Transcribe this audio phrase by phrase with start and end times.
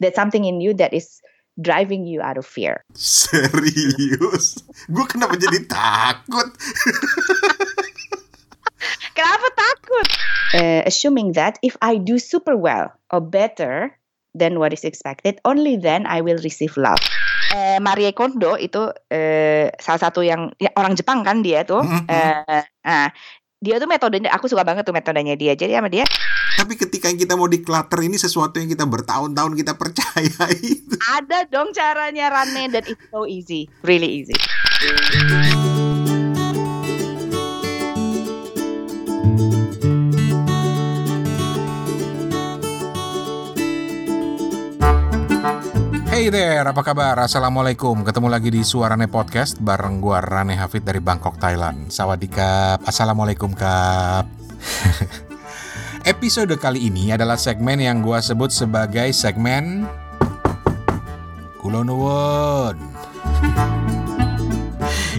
[0.00, 1.20] That's something in you that is
[1.60, 2.84] driving you out of fear.
[2.92, 4.60] Serius?
[4.92, 6.52] Gue kenapa jadi takut?
[9.16, 10.08] Kenapa takut?
[10.52, 13.96] Uh, assuming that if I do super well or better
[14.36, 17.00] than what is expected, only then I will receive love.
[17.56, 21.80] Uh, Marie Kondo itu uh, salah satu yang ya, orang Jepang kan dia tuh.
[21.80, 23.08] Uh, uh,
[23.66, 25.58] dia tuh metodenya aku suka banget tuh metodenya dia.
[25.58, 26.06] Jadi sama dia.
[26.54, 30.86] Tapi ketika kita mau declutter ini sesuatu yang kita bertahun-tahun kita percayai.
[31.18, 34.38] Ada dong caranya Rane dan it's so easy, really easy.
[46.16, 47.20] Hey there, apa kabar?
[47.20, 48.00] Assalamualaikum.
[48.00, 51.92] Ketemu lagi di Suarane Podcast bareng gua Rane Hafid dari Bangkok, Thailand.
[51.92, 52.80] Sawadikap.
[52.88, 54.24] Assalamualaikum, Kap.
[56.16, 59.84] Episode kali ini adalah segmen yang gua sebut sebagai segmen
[61.60, 62.80] Kulonuwun.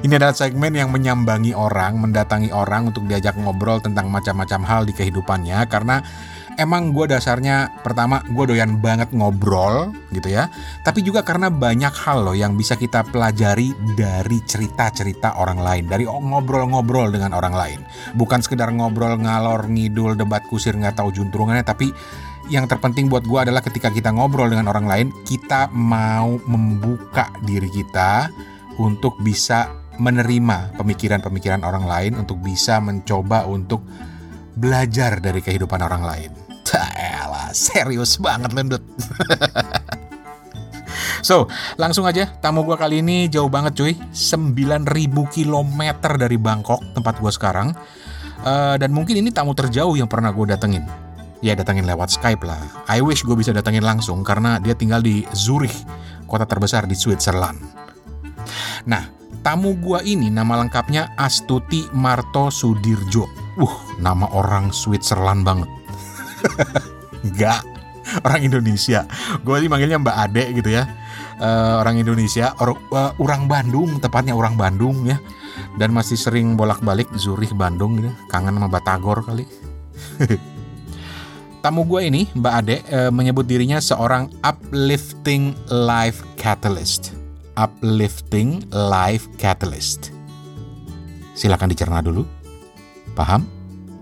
[0.01, 4.97] Ini adalah segmen yang menyambangi orang, mendatangi orang untuk diajak ngobrol tentang macam-macam hal di
[4.97, 6.01] kehidupannya karena
[6.57, 10.49] emang gue dasarnya pertama gue doyan banget ngobrol gitu ya
[10.81, 16.03] tapi juga karena banyak hal loh yang bisa kita pelajari dari cerita-cerita orang lain dari
[16.09, 17.79] ngobrol-ngobrol dengan orang lain
[18.17, 21.93] bukan sekedar ngobrol ngalor ngidul debat kusir nggak tahu juntrungannya tapi
[22.49, 27.69] yang terpenting buat gue adalah ketika kita ngobrol dengan orang lain kita mau membuka diri
[27.69, 28.31] kita
[28.81, 33.81] untuk bisa menerima pemikiran-pemikiran orang lain untuk bisa mencoba untuk
[34.57, 36.46] belajar dari kehidupan orang lain.
[36.75, 38.83] Elah, serius banget lendut.
[41.27, 41.47] so,
[41.79, 43.93] langsung aja tamu gue kali ini jauh banget cuy.
[44.11, 44.83] 9000
[45.31, 45.81] km
[46.17, 47.71] dari Bangkok, tempat gue sekarang.
[48.45, 50.85] Uh, dan mungkin ini tamu terjauh yang pernah gue datengin.
[51.41, 52.61] Ya datengin lewat Skype lah.
[52.89, 55.85] I wish gue bisa datengin langsung karena dia tinggal di Zurich,
[56.25, 57.61] kota terbesar di Switzerland.
[58.89, 59.05] Nah,
[59.45, 63.25] tamu gue ini nama lengkapnya Astuti Marto Sudirjo.
[63.57, 65.76] Uh, nama orang Switzerland banget.
[67.25, 67.61] Enggak,
[68.23, 69.03] orang Indonesia.
[69.43, 70.87] Gue sih manggilnya Mbak Ade gitu ya.
[71.37, 75.21] Uh, orang Indonesia, or, uh, orang Bandung, tepatnya orang Bandung ya.
[75.77, 78.09] Dan masih sering bolak-balik Zurich Bandung gitu.
[78.29, 79.45] Kangen sama Batagor kali.
[81.65, 87.13] Tamu gue ini, Mbak Ade, uh, menyebut dirinya seorang uplifting life catalyst.
[87.57, 90.13] Uplifting life catalyst.
[91.33, 92.25] Silakan dicerna dulu.
[93.17, 93.45] Paham?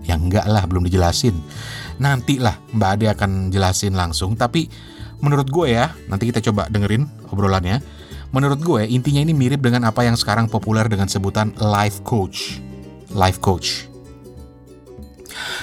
[0.04, 1.34] Ya enggak lah, belum dijelasin.
[1.96, 4.68] Nantilah Mbak Ade akan jelasin langsung, tapi
[5.24, 7.80] menurut gue ya, nanti kita coba dengerin obrolannya.
[8.34, 12.60] Menurut gue intinya ini mirip dengan apa yang sekarang populer dengan sebutan life coach.
[13.16, 13.88] Life coach.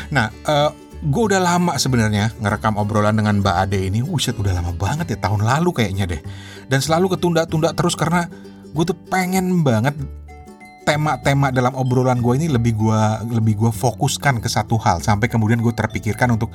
[0.10, 0.74] Nah, uh,
[1.04, 4.02] gue udah lama sebenarnya ngerekam obrolan dengan Mbak Ade ini.
[4.02, 6.22] Wuset, udah lama banget ya, tahun lalu kayaknya deh.
[6.66, 8.26] Dan selalu ketunda-tunda terus karena
[8.74, 9.94] gue tuh pengen banget
[10.84, 13.02] tema-tema dalam obrolan gue ini lebih gue
[13.32, 16.52] lebih gue fokuskan ke satu hal sampai kemudian gue terpikirkan untuk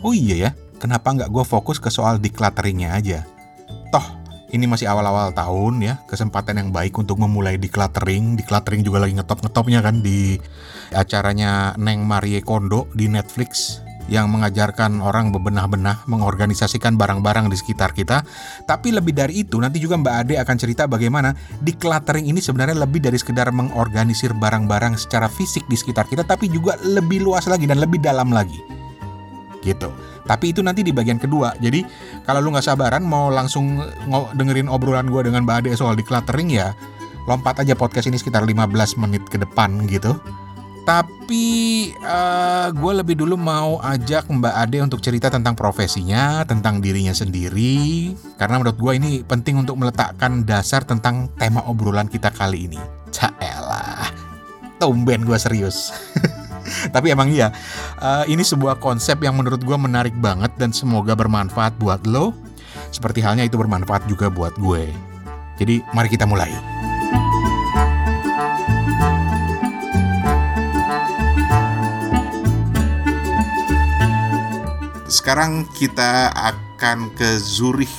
[0.00, 0.50] oh iya ya
[0.80, 3.28] kenapa nggak gue fokus ke soal declutteringnya aja?
[3.92, 8.34] Toh ini masih awal-awal tahun ya kesempatan yang baik untuk memulai decluttering.
[8.34, 10.40] Decluttering juga lagi ngetop-ngetopnya kan di
[10.90, 13.78] acaranya Neng Marie Kondo di Netflix
[14.10, 18.26] yang mengajarkan orang bebenah-benah mengorganisasikan barang-barang di sekitar kita.
[18.66, 21.32] Tapi lebih dari itu, nanti juga Mbak Ade akan cerita bagaimana
[21.62, 26.74] decluttering ini sebenarnya lebih dari sekedar mengorganisir barang-barang secara fisik di sekitar kita, tapi juga
[26.82, 28.58] lebih luas lagi dan lebih dalam lagi.
[29.62, 29.88] Gitu.
[30.26, 31.54] Tapi itu nanti di bagian kedua.
[31.62, 31.86] Jadi
[32.26, 33.78] kalau lu nggak sabaran mau langsung
[34.34, 36.74] dengerin obrolan gue dengan Mbak Ade soal decluttering ya,
[37.30, 40.18] lompat aja podcast ini sekitar 15 menit ke depan gitu.
[40.80, 41.46] Tapi
[42.00, 48.16] uh, gue lebih dulu mau ajak Mbak Ade untuk cerita tentang profesinya, tentang dirinya sendiri.
[48.40, 52.80] Karena menurut gue ini penting untuk meletakkan dasar tentang tema obrolan kita kali ini.
[53.12, 54.08] Caelah,
[54.80, 55.92] tumben gue serius.
[56.94, 57.52] Tapi emang iya,
[58.00, 62.32] uh, ini sebuah konsep yang menurut gue menarik banget dan semoga bermanfaat buat lo.
[62.90, 64.90] Seperti halnya itu bermanfaat juga buat gue.
[65.60, 66.79] Jadi mari kita mulai.
[75.10, 77.90] Sekarang kita akan ke Zurich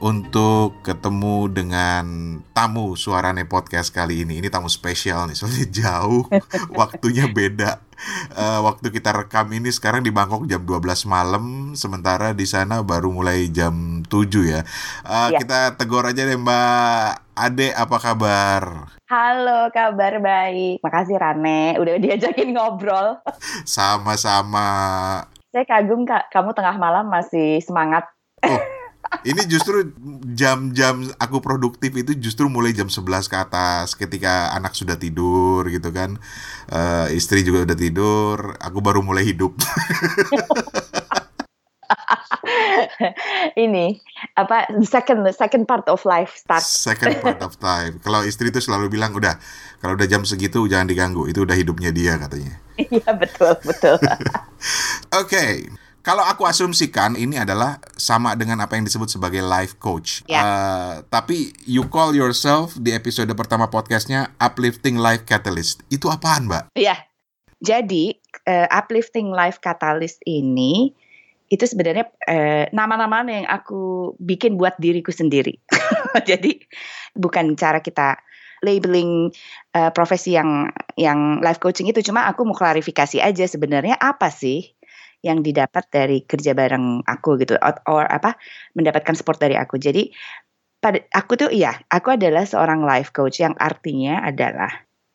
[0.00, 4.40] untuk ketemu dengan tamu Suarane Podcast kali ini.
[4.40, 6.24] Ini tamu spesial nih, soalnya jauh,
[6.80, 7.84] waktunya beda.
[8.32, 11.44] Uh, waktu kita rekam ini sekarang di Bangkok jam 12 malam,
[11.76, 14.64] sementara di sana baru mulai jam 7 ya.
[15.04, 15.44] Uh, ya.
[15.44, 18.88] Kita tegur aja deh Mbak Ade, apa kabar?
[19.04, 20.80] Halo, kabar baik.
[20.80, 23.20] Makasih Rane, udah diajakin ngobrol.
[23.68, 24.64] Sama-sama
[25.54, 28.10] saya kagum kak kamu tengah malam masih semangat.
[28.42, 28.58] Oh,
[29.22, 29.94] Ini justru
[30.34, 35.94] jam-jam aku produktif itu justru mulai jam 11 ke atas ketika anak sudah tidur gitu
[35.94, 36.18] kan.
[36.66, 39.54] Uh, istri juga udah tidur, aku baru mulai hidup.
[43.64, 44.00] ini
[44.36, 46.62] apa second second part of life start.
[46.62, 48.00] Second part of time.
[48.00, 49.36] Kalau istri itu selalu bilang udah
[49.80, 52.60] kalau udah jam segitu jangan diganggu, itu udah hidupnya dia katanya.
[52.74, 53.94] Iya betul betul.
[54.02, 54.26] Oke.
[55.14, 55.52] okay.
[56.04, 60.20] Kalau aku asumsikan ini adalah sama dengan apa yang disebut sebagai life coach.
[60.28, 60.44] Ya.
[60.44, 65.80] Uh, tapi you call yourself di episode pertama podcastnya uplifting life catalyst.
[65.88, 66.76] Itu apaan, Mbak?
[66.76, 67.08] Iya.
[67.64, 70.92] Jadi uh, uplifting life catalyst ini
[71.54, 75.54] itu sebenarnya uh, nama-nama yang aku bikin buat diriku sendiri.
[76.28, 76.58] Jadi
[77.14, 78.18] bukan cara kita
[78.66, 79.30] labeling
[79.78, 80.66] uh, profesi yang
[80.98, 84.74] yang life coaching itu cuma aku mau klarifikasi aja sebenarnya apa sih
[85.22, 88.34] yang didapat dari kerja bareng aku gitu or, or apa
[88.74, 89.78] mendapatkan support dari aku.
[89.78, 90.10] Jadi
[90.82, 94.68] pada aku tuh iya, aku adalah seorang life coach yang artinya adalah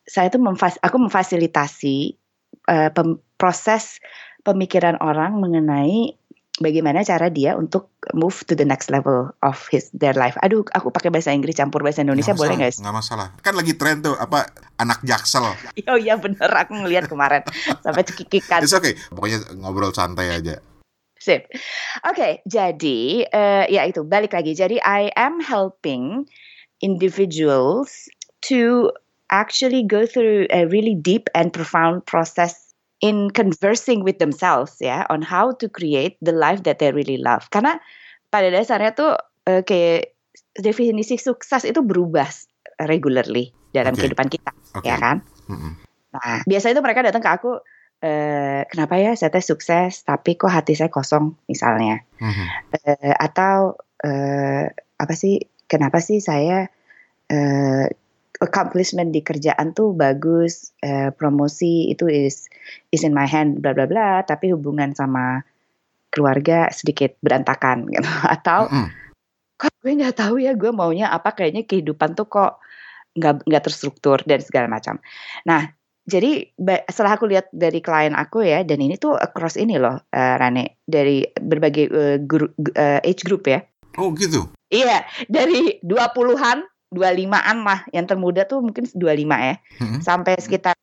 [0.10, 2.18] saya tuh memfas aku memfasilitasi
[2.66, 4.02] uh, pem, proses
[4.42, 6.18] pemikiran orang mengenai
[6.60, 10.36] bagaimana cara dia untuk move to the next level of his their life.
[10.44, 12.80] Aduh, aku pakai bahasa Inggris campur bahasa Indonesia gak boleh nggak?
[12.80, 13.28] Nggak masalah.
[13.42, 15.44] Kan lagi tren tuh apa anak jaksel.
[15.90, 17.42] Oh iya bener, aku ngeliat kemarin
[17.84, 18.62] sampai cekikikan.
[18.62, 20.62] It's okay, pokoknya ngobrol santai aja.
[21.20, 21.50] Sip.
[21.52, 21.60] Oke,
[22.06, 24.54] okay, jadi uh, ya itu balik lagi.
[24.54, 26.30] Jadi I am helping
[26.80, 28.08] individuals
[28.48, 28.94] to
[29.34, 32.69] actually go through a really deep and profound process
[33.00, 37.48] in conversing with themselves ya on how to create the life that they really love.
[37.52, 37.80] Karena
[38.28, 39.16] pada dasarnya tuh
[39.48, 40.16] uh, kayak
[40.60, 42.28] definisi sukses itu berubah
[42.86, 44.08] regularly dalam Okay.
[44.08, 44.88] kehidupan kita, Oke.
[44.88, 45.24] ya kan?
[45.48, 45.74] Mm-mm.
[46.10, 47.52] Nah, biasanya itu mereka datang ke aku,
[48.02, 52.46] eh, kenapa ya saya teh sukses tapi kok hati saya kosong misalnya, Mhm.
[52.70, 56.68] Eh, atau eh, apa sih kenapa sih saya
[57.30, 57.86] eh,
[58.40, 62.48] accomplishment di kerjaan tuh bagus, eh, promosi itu is
[62.96, 65.44] is in my hand bla bla bla, tapi hubungan sama
[66.10, 68.08] keluarga sedikit berantakan gitu.
[68.26, 68.88] Atau Mm-mm.
[69.60, 72.64] kok gue nggak tahu ya gue maunya apa kayaknya kehidupan tuh kok
[73.20, 75.04] nggak nggak terstruktur dan segala macam.
[75.44, 75.68] Nah
[76.10, 76.50] jadi
[76.90, 80.82] setelah aku lihat dari klien aku ya dan ini tuh across ini loh eh, Rane
[80.88, 83.62] dari berbagai eh, guru- eh, age group ya.
[84.00, 84.48] Oh gitu.
[84.72, 87.80] Iya dari 20-an 25-an lah.
[87.94, 89.56] Yang termuda tuh mungkin 25 ya.
[89.80, 90.00] Mhm.
[90.02, 90.76] sampai sekitar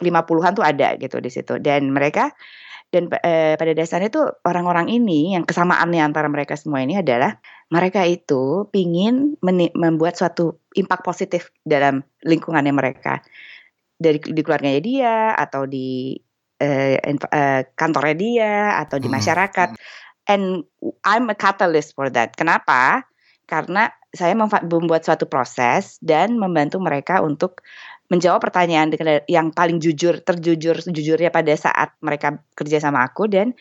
[0.00, 1.60] 50-an tuh ada gitu di situ.
[1.60, 2.32] Dan mereka
[2.90, 7.38] dan eh, pada dasarnya tuh orang-orang ini yang kesamaannya antara mereka semua ini adalah
[7.70, 9.38] mereka itu pingin
[9.78, 13.22] membuat suatu impact positif dalam lingkungannya mereka.
[13.94, 16.18] Dari di keluarganya dia atau di
[16.60, 19.16] inf- eh, kantornya dia atau di Hmm.
[19.16, 19.68] masyarakat.
[20.28, 20.62] And
[21.06, 22.36] I'm a catalyst for that.
[22.36, 23.06] Kenapa?
[23.46, 27.62] Karena saya membuat suatu proses dan membantu mereka untuk
[28.10, 28.90] menjawab pertanyaan
[29.30, 33.54] yang paling jujur, terjujur sejujurnya pada saat mereka kerja sama aku dan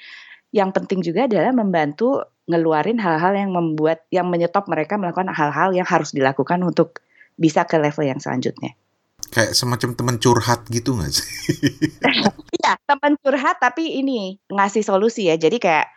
[0.50, 5.86] yang penting juga adalah membantu ngeluarin hal-hal yang membuat yang menyetop mereka melakukan hal-hal yang
[5.86, 7.06] harus dilakukan untuk
[7.38, 8.74] bisa ke level yang selanjutnya.
[9.30, 11.30] Kayak semacam temen curhat gitu nggak sih?
[12.60, 15.38] Iya, teman curhat tapi ini ngasih solusi ya.
[15.38, 15.94] Jadi kayak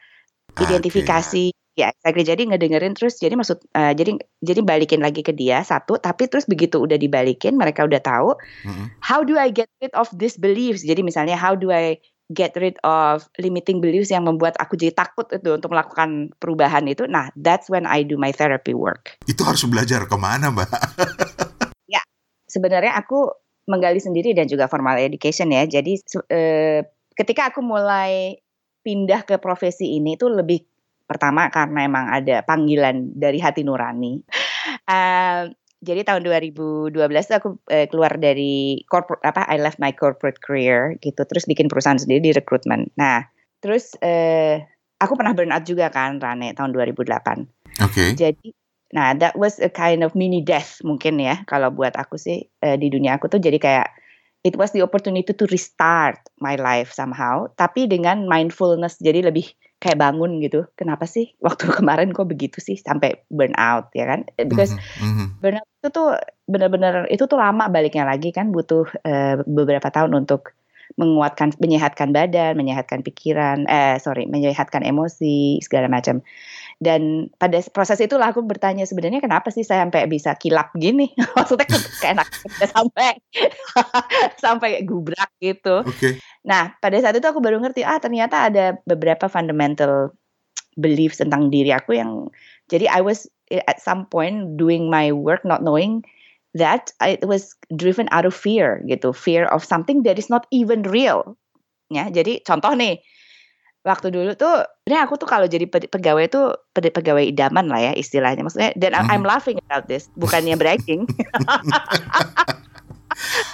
[0.60, 2.24] identifikasi ya exactly.
[2.24, 6.44] jadi ngedengerin terus jadi maksud eh, jadi jadi balikin lagi ke dia satu tapi terus
[6.44, 8.36] begitu udah dibalikin mereka udah tahu
[8.68, 9.00] Mhm.
[9.00, 11.96] how do I get rid of these beliefs jadi misalnya how do I
[12.32, 17.08] get rid of limiting beliefs yang membuat aku jadi takut itu untuk melakukan perubahan itu
[17.08, 20.68] nah that's when I do my therapy work Itu harus belajar ke mana, Mbak?
[22.52, 23.32] sebenarnya aku
[23.64, 25.64] menggali sendiri dan juga formal education ya.
[25.64, 25.96] Jadi
[26.28, 26.84] eh,
[27.16, 28.36] ketika aku mulai
[28.84, 30.60] pindah ke profesi ini tuh lebih
[31.04, 34.22] pertama karena emang ada panggilan dari hati nurani.
[34.88, 35.42] Eh,
[35.82, 36.94] jadi tahun 2012
[37.26, 41.66] tuh aku eh, keluar dari corporate apa I left my corporate career gitu terus bikin
[41.66, 42.94] perusahaan sendiri di rekrutmen.
[42.94, 43.26] Nah,
[43.58, 44.62] terus eh,
[45.02, 47.82] aku pernah burnout juga kan Rane tahun 2008.
[47.82, 48.14] Oke.
[48.14, 48.54] Jadi,
[48.94, 52.78] nah that was a kind of mini death mungkin ya kalau buat aku sih eh,
[52.78, 53.88] di dunia aku tuh jadi kayak
[54.46, 59.50] it was the opportunity to restart my life somehow, tapi dengan mindfulness jadi lebih
[59.82, 60.70] kayak bangun gitu.
[60.78, 64.20] Kenapa sih waktu kemarin kok begitu sih sampai burnout ya kan?
[64.38, 65.26] Eh, Because Mhm, mhm.
[65.42, 66.08] burnout itu tuh
[66.46, 70.54] benar-benar itu tuh lama baliknya lagi kan butuh eh, beberapa tahun untuk
[71.00, 76.20] menguatkan menyehatkan badan, menyehatkan pikiran, eh sorry, menyehatkan emosi segala macam.
[76.82, 81.08] Dan pada proses itulah aku bertanya sebenarnya kenapa sih saya sampai bisa kilap gini?
[81.38, 82.28] Maksudnya ke- keenak
[82.74, 83.16] sampai
[84.36, 85.86] sampai gubrak gitu.
[85.86, 86.20] Oke.
[86.42, 90.10] Nah, pada saat itu aku baru ngerti, ah ternyata ada beberapa fundamental
[90.74, 92.32] beliefs tentang diri aku yang
[92.72, 96.00] Jadi I was eh, at some point doing my work not knowing
[96.56, 100.80] that it was driven out of fear gitu, fear of something that is not even
[100.88, 101.36] real.
[101.92, 103.00] Ya, jadi contoh nih,
[103.84, 108.44] waktu dulu tuh, ini aku tuh kalau jadi pegawai tuh pegawai idaman lah ya istilahnya,
[108.44, 108.72] maksudnya.
[108.76, 109.12] Dan mm -hmm.
[109.12, 111.04] I'm laughing about this, bukannya bragging.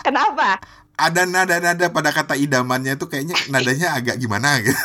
[0.07, 0.63] Kenapa?
[0.99, 4.83] Ada nada-nada pada kata idamannya itu kayaknya nadanya agak gimana gitu.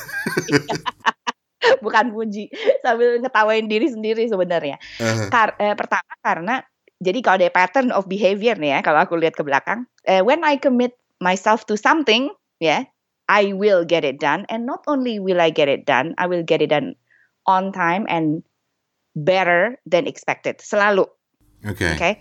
[1.83, 2.53] Bukan puji,
[2.85, 4.77] sambil ngetawain diri sendiri sebenarnya.
[5.01, 5.27] Uh.
[5.33, 6.61] Kar eh, pertama karena
[7.01, 10.45] jadi kalau ada pattern of behavior nih ya, kalau aku lihat ke belakang, eh, when
[10.45, 12.81] I commit myself to something, ya, yeah,
[13.27, 16.43] I will get it done, and not only will I get it done, I will
[16.45, 16.95] get it done
[17.43, 18.43] on time and
[19.15, 21.07] better than expected, selalu.
[21.67, 21.79] Oke.
[21.79, 21.93] Okay.
[21.95, 22.13] Okay.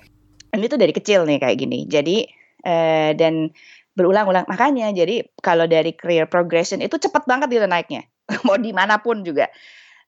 [0.52, 1.88] Dan itu dari kecil nih kayak gini.
[1.88, 2.28] Jadi
[2.68, 3.50] uh, dan
[3.96, 4.48] berulang-ulang.
[4.48, 8.08] Makanya jadi kalau dari career progression itu cepat banget gitu naiknya.
[8.46, 9.48] Mau di mana pun juga.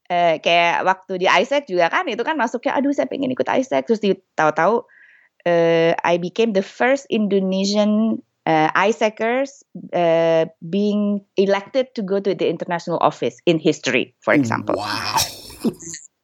[0.05, 3.89] Uh, kayak waktu di ISEC juga kan itu kan masuknya aduh saya pengen ikut ISEC
[3.89, 4.05] terus
[4.37, 4.85] tahu-tahu
[5.49, 9.65] uh, I became the first Indonesian uh, ISECers
[9.97, 14.77] uh, being elected to go to the international office in history for example.
[14.77, 15.25] Wow.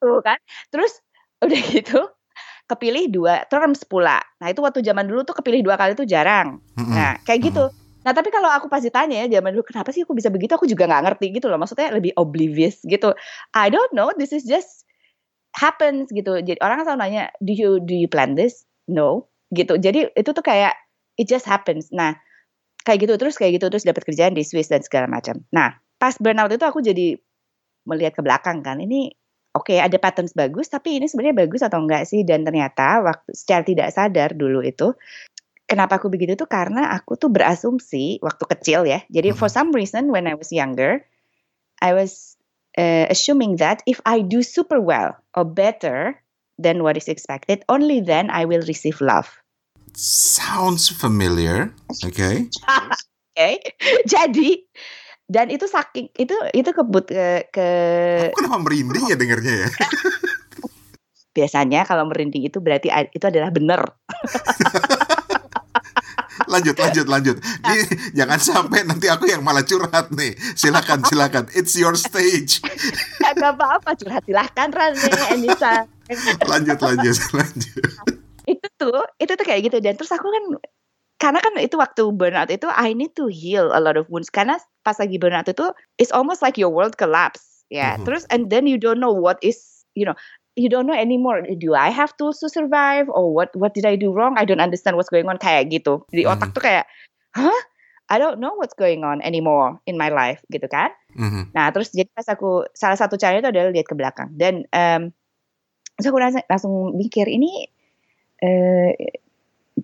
[0.04, 0.36] Tuh kan?
[0.68, 1.00] Terus
[1.40, 2.04] udah gitu
[2.70, 4.22] kepilih dua terms pula.
[4.38, 6.62] Nah itu waktu zaman dulu tuh kepilih dua kali tuh jarang.
[6.78, 6.94] Mm-hmm.
[6.94, 7.64] Nah kayak gitu.
[7.66, 8.04] Mm-hmm.
[8.06, 10.54] Nah tapi kalau aku pasti tanya ya zaman dulu kenapa sih aku bisa begitu?
[10.54, 11.58] Aku juga nggak ngerti gitu loh.
[11.58, 13.12] Maksudnya lebih oblivious gitu.
[13.52, 14.14] I don't know.
[14.14, 14.86] This is just
[15.58, 16.38] happens gitu.
[16.38, 18.62] Jadi orang selalu nanya, do you do you plan this?
[18.86, 19.76] No, gitu.
[19.76, 20.78] Jadi itu tuh kayak
[21.18, 21.90] it just happens.
[21.90, 22.14] Nah
[22.86, 25.42] kayak gitu terus kayak gitu terus dapat kerjaan di Swiss dan segala macam.
[25.52, 27.18] Nah pas burnout itu aku jadi
[27.84, 28.80] melihat ke belakang kan.
[28.80, 29.19] Ini
[29.54, 32.22] oke okay, ada patterns bagus tapi ini sebenarnya bagus atau enggak sih?
[32.22, 34.94] Dan ternyata waktu secara tidak sadar dulu itu
[35.70, 36.50] kenapa aku begitu tuh?
[36.50, 39.02] Karena aku tuh berasumsi waktu kecil ya.
[39.10, 39.56] Jadi for hmm.
[39.56, 41.02] some reason when I was younger
[41.80, 42.36] I was
[42.76, 46.20] uh, assuming that if I do super well or better
[46.60, 49.30] than what is expected only then I will receive love.
[49.96, 51.74] Sounds familiar.
[52.06, 52.46] Okay.
[53.34, 53.58] Okay.
[54.14, 54.62] Jadi
[55.30, 57.68] dan itu saking itu itu kebut ke, ke
[58.34, 59.68] Aku kenapa merinding ya dengernya ya?
[61.38, 63.86] Biasanya kalau merinding itu berarti itu adalah benar
[66.50, 67.36] lanjut lanjut lanjut.
[67.38, 67.78] Ini
[68.10, 70.34] jangan sampai nanti aku yang malah curhat nih.
[70.58, 71.46] Silakan silakan.
[71.54, 72.58] It's your stage.
[73.22, 75.86] Nggak apa-apa curhat silakan Rane Anissa
[76.50, 77.82] lanjut lanjut lanjut.
[78.50, 79.78] Itu tuh itu tuh kayak gitu.
[79.78, 80.44] Dan terus aku kan
[81.22, 84.32] karena kan itu waktu burnout itu I need to heal a lot of wounds.
[84.34, 85.66] Karena pas lagi burnout itu
[86.00, 87.90] it's almost like your world collapse ya yeah.
[87.94, 88.04] mm -hmm.
[88.08, 90.16] terus and then you don't know what is you know
[90.58, 93.94] you don't know anymore do I have tools to survive or what what did I
[93.94, 96.32] do wrong I don't understand what's going on kayak gitu di mm -hmm.
[96.34, 96.90] otak tuh kayak
[97.36, 97.60] huh
[98.10, 101.44] I don't know what's going on anymore in my life gitu kan mm -hmm.
[101.54, 105.14] nah terus jadi pas aku salah satu cara itu adalah lihat ke belakang dan um,
[105.94, 107.70] terus aku langsung, langsung mikir ini
[108.42, 108.90] uh,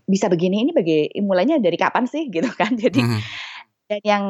[0.04, 3.20] bisa begini ini bagi mulainya dari kapan sih gitu kan jadi mm.
[3.86, 4.24] Dan yang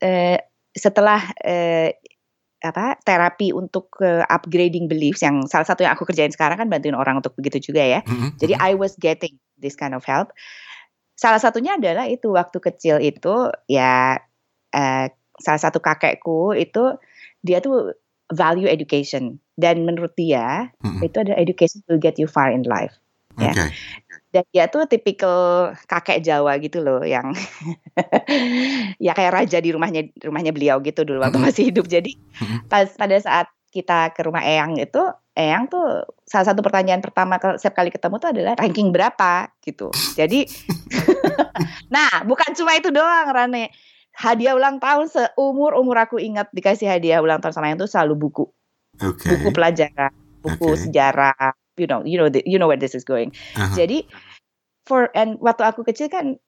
[0.00, 0.40] eh,
[0.72, 1.96] setelah eh,
[2.62, 6.94] apa terapi untuk uh, upgrading beliefs yang salah satu yang aku kerjain sekarang kan bantuin
[6.94, 8.30] orang untuk begitu juga ya mm -hmm.
[8.38, 10.30] jadi I was getting this kind of help
[11.18, 14.22] salah satunya adalah itu waktu kecil itu ya
[14.78, 15.06] uh,
[15.42, 16.94] salah satu kakekku itu
[17.42, 17.98] dia tuh
[18.30, 21.02] value education dan menurut dia mm -hmm.
[21.02, 22.94] itu ada education will get you far in life
[23.42, 23.50] okay.
[23.50, 23.66] ya
[24.32, 27.36] dan dia tuh tipikal kakek Jawa gitu loh yang
[29.04, 31.84] ya kayak raja di rumahnya rumahnya beliau gitu dulu waktu masih hidup.
[31.84, 32.16] Jadi
[32.72, 35.04] pas pada saat kita ke rumah Eyang itu
[35.36, 39.52] Eyang tuh salah satu pertanyaan pertama setiap kali ketemu tuh adalah ranking berapa?
[39.60, 39.92] gitu.
[40.16, 40.48] Jadi
[41.94, 43.68] nah bukan cuma itu doang Rane.
[44.12, 48.28] Hadiah ulang tahun seumur umur aku ingat dikasih hadiah ulang tahun sama yang tuh selalu
[48.28, 48.44] buku.
[48.92, 49.40] Okay.
[49.40, 50.12] buku pelajaran
[50.44, 50.80] buku okay.
[50.84, 53.34] sejarah you know you know the, you know where this is going.
[53.58, 53.74] Uh-huh.
[53.74, 54.06] Jadi
[54.86, 56.38] for and waktu aku kecil kan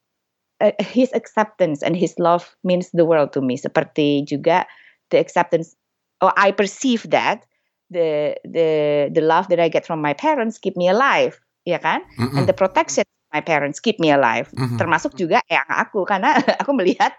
[0.62, 3.58] uh, his acceptance and his love means the world to me.
[3.58, 4.62] Seperti juga
[5.10, 5.74] the acceptance
[6.22, 7.42] or I perceive that
[7.90, 12.06] the the the love that I get from my parents keep me alive, ya kan?
[12.14, 12.38] Mm-hmm.
[12.38, 14.46] And the protection my parents keep me alive.
[14.54, 14.78] Mm-hmm.
[14.78, 17.18] Termasuk juga yang aku karena aku melihat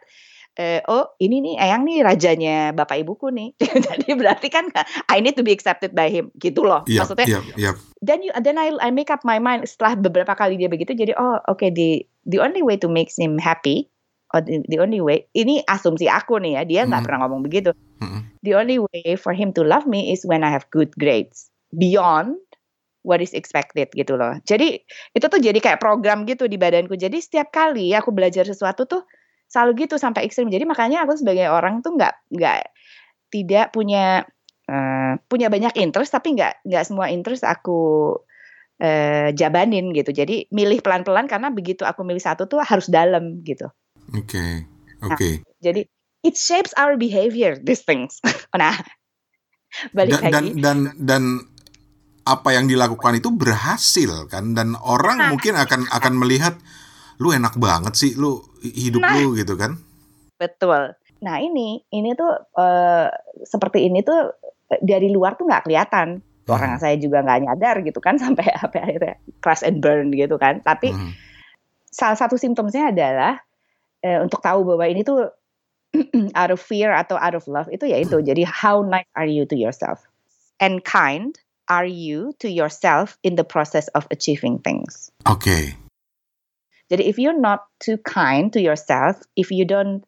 [0.60, 3.56] uh, oh ini nih Eyang nih rajanya bapak ibuku nih.
[3.88, 4.72] Jadi berarti kan
[5.12, 6.84] I need to be accepted by him gitu loh.
[6.88, 7.76] Yep, Maksudnya yep, yep.
[8.02, 11.16] then you then I I make up my mind setelah beberapa kali dia begitu jadi
[11.16, 13.92] oh oke okay, the the only way to make him happy
[14.34, 17.08] or the, the only way ini asumsi aku nih ya dia nggak mm.
[17.08, 17.72] pernah ngomong begitu.
[18.00, 18.22] Mm.
[18.46, 22.38] The only way for him to love me is when I have good grades beyond
[23.06, 24.42] what is expected gitu loh.
[24.50, 24.82] Jadi
[25.14, 26.98] itu tuh jadi kayak program gitu di badanku.
[26.98, 29.06] Jadi setiap kali aku belajar sesuatu tuh
[29.50, 32.60] selalu gitu sampai ekstrim jadi makanya aku sebagai orang tuh nggak nggak
[33.30, 34.26] tidak punya
[34.70, 38.14] uh, punya banyak interest tapi nggak nggak semua interest aku
[38.82, 40.12] uh, jabanin gitu.
[40.12, 43.70] Jadi milih pelan-pelan karena begitu aku milih satu tuh harus dalam gitu.
[44.16, 44.28] Oke.
[44.28, 44.52] Okay.
[45.06, 45.16] Oke.
[45.16, 45.34] Okay.
[45.42, 45.82] Nah, jadi
[46.26, 48.20] it shapes our behavior these things.
[48.56, 48.76] nah,
[49.94, 50.50] balik dan, lagi.
[50.58, 51.24] Dan dan dan
[52.26, 56.58] apa yang dilakukan itu berhasil kan dan orang nah, mungkin akan akan melihat
[57.22, 59.80] lu enak banget sih lu hidup nah, lu gitu kan.
[60.36, 60.96] Betul.
[61.24, 63.08] Nah, ini ini tuh uh,
[63.42, 64.36] seperti ini tuh
[64.84, 66.20] dari luar tuh nggak kelihatan.
[66.46, 66.54] Hmm.
[66.54, 70.62] Orang saya juga nggak nyadar gitu kan sampai apa akhirnya crash and burn gitu kan.
[70.62, 71.12] Tapi hmm.
[71.90, 73.40] salah satu simptomnya adalah
[74.04, 75.32] uh, untuk tahu bahwa ini tuh
[76.40, 78.20] out of fear atau out of love itu ya itu.
[78.20, 78.26] Hmm.
[78.28, 80.04] Jadi how nice are you to yourself
[80.60, 85.10] and kind are you to yourself in the process of achieving things.
[85.26, 85.50] Oke.
[85.50, 85.85] Okay.
[86.92, 90.06] Jadi if you're not too kind to yourself, if you don't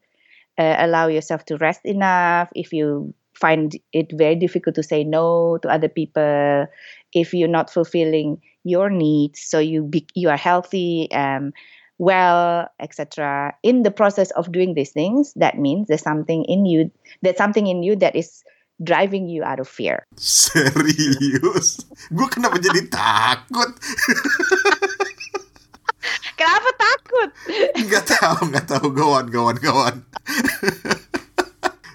[0.57, 5.57] uh, allow yourself to rest enough, if you find it very difficult to say no
[5.61, 6.67] to other people,
[7.13, 11.53] if you're not fulfilling your needs, so you be, you are healthy, um,
[11.97, 13.53] well, etc.
[13.63, 16.91] In the process of doing these things, that means there's something in you,
[17.21, 18.43] there's something in you that is
[18.83, 20.05] driving you out of fear.
[20.17, 21.81] Serius?
[22.13, 23.73] Gue kenapa jadi takut?
[26.47, 27.29] Kenapa takut?
[27.91, 28.87] Gak tahu, gak tahu.
[28.95, 30.07] Go on, go on, go on.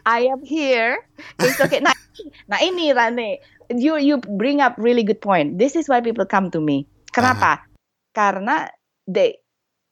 [0.05, 1.01] I am here.
[1.41, 1.81] It's okay.
[1.81, 1.97] Nah,
[2.53, 3.41] nah ini Rane,
[3.73, 5.57] you you bring up really good point.
[5.57, 6.85] This is why people come to me.
[7.17, 7.65] Kenapa?
[7.65, 7.69] Uh-huh.
[8.13, 8.69] Karena
[9.09, 9.41] they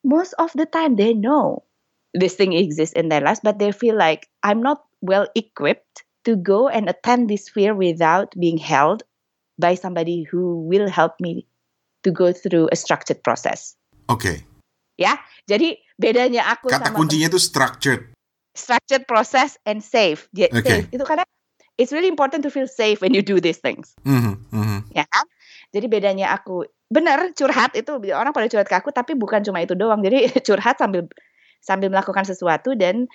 [0.05, 1.64] most of the time they know
[2.12, 6.37] this thing exists in their lives, but they feel like I'm not well equipped to
[6.37, 9.09] go and attend this fear without being held
[9.57, 11.49] by somebody who will help me
[12.05, 13.73] to go through a structured process.
[14.12, 14.45] Okay.
[15.00, 15.16] Ya,
[15.49, 18.12] jadi bedanya aku Kata sama kuncinya itu structured.
[18.52, 20.28] Structured process and safe.
[20.37, 20.85] okay.
[20.85, 21.25] Safe itu karena
[21.80, 23.97] it's really important to feel safe when you do these things.
[24.04, 24.78] Mm -hmm.
[24.92, 25.25] Ya kan?
[25.73, 29.73] Jadi bedanya aku benar curhat itu orang pada curhat ke aku tapi bukan cuma itu
[29.73, 30.04] doang.
[30.04, 31.08] Jadi curhat sambil
[31.65, 33.08] sambil melakukan sesuatu dan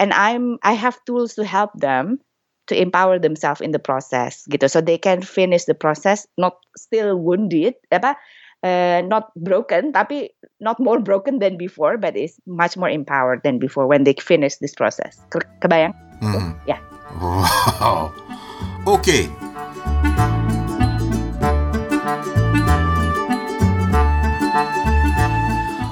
[0.00, 2.24] and I'm I have tools to help them
[2.70, 4.70] to empower themselves in the process gitu.
[4.70, 8.16] So they can finish the process not still wounded apa
[8.62, 10.30] uh, not broken tapi
[10.62, 14.56] not more broken than before but is much more empowered than before when they finish
[14.62, 16.54] this process Ke kebayang hmm.
[16.64, 16.80] ya yeah.
[17.18, 18.10] wow
[18.86, 19.26] oke okay.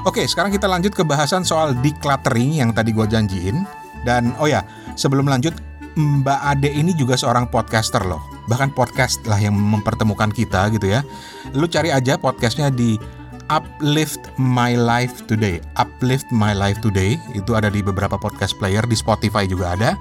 [0.00, 3.68] Oke, sekarang kita lanjut ke bahasan soal decluttering yang tadi gue janjiin.
[4.02, 4.64] Dan oh ya,
[4.96, 5.52] sebelum lanjut,
[5.92, 11.06] Mbak Ade ini juga seorang podcaster loh bahkan podcast lah yang mempertemukan kita gitu ya.
[11.54, 12.98] Lu cari aja podcastnya di
[13.46, 15.62] Uplift My Life Today.
[15.78, 19.94] Uplift My Life Today itu ada di beberapa podcast player di Spotify juga ada.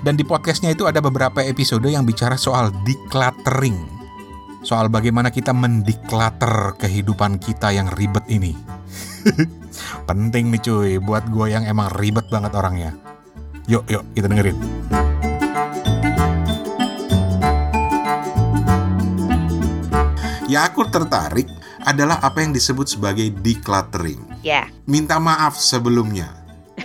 [0.00, 3.76] Dan di podcastnya itu ada beberapa episode yang bicara soal decluttering.
[4.64, 8.56] Soal bagaimana kita mendeclutter kehidupan kita yang ribet ini.
[10.08, 12.90] Penting nih cuy buat gue yang emang ribet banget orangnya.
[13.70, 15.11] Yuk, yuk kita dengerin.
[20.50, 21.46] Yang aku tertarik
[21.82, 24.18] adalah apa yang disebut sebagai decluttering.
[24.42, 24.66] Ya.
[24.66, 24.66] Yeah.
[24.90, 26.34] Minta maaf sebelumnya.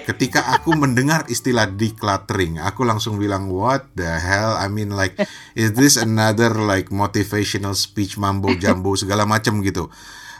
[0.05, 4.53] Ketika aku mendengar istilah decluttering, aku langsung bilang what the hell?
[4.57, 5.17] I mean like
[5.57, 9.89] is this another like motivational speech mambo jambo segala macam gitu.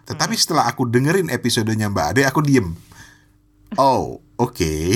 [0.07, 0.43] Tetapi hmm.
[0.43, 2.77] setelah aku dengerin episodenya Mbak Ade, aku diem.
[3.75, 4.55] Oh, oke.
[4.55, 4.95] Okay.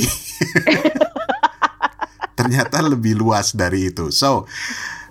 [2.39, 4.07] Ternyata lebih luas dari itu.
[4.15, 4.47] So,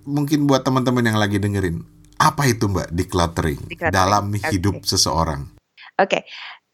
[0.08, 1.84] mungkin buat teman-teman yang lagi dengerin,
[2.20, 3.94] apa itu Mbak decluttering, decluttering.
[3.96, 4.88] dalam hidup okay.
[4.92, 5.48] seseorang?
[5.96, 6.22] Oke, okay.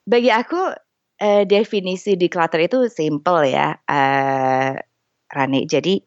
[0.03, 0.75] bagi aku
[1.23, 4.75] uh, definisi declutter itu simple ya, uh,
[5.31, 5.63] Rani.
[5.71, 6.03] Jadi